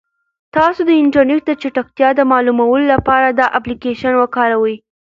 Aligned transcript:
تاسو 0.55 0.81
د 0.85 0.91
انټرنیټ 1.01 1.41
د 1.47 1.51
چټکتیا 1.61 2.09
د 2.15 2.21
معلومولو 2.31 2.85
لپاره 2.93 3.27
دا 3.39 3.45
اپلیکیشن 3.57 4.13
وکاروئ. 4.17 4.75